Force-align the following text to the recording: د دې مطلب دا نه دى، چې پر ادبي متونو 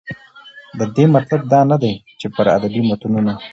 د 0.77 0.79
دې 0.95 1.05
مطلب 1.15 1.41
دا 1.53 1.59
نه 1.71 1.77
دى، 1.83 1.93
چې 2.19 2.27
پر 2.35 2.45
ادبي 2.55 2.81
متونو 2.89 3.33